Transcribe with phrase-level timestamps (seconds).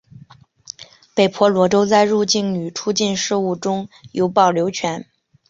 [1.13, 5.05] 北婆罗洲在入境与出境事务中有保留权。